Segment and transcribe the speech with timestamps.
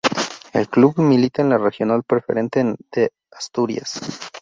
[0.53, 4.01] El club milita en la Regional Preferente de Asturias.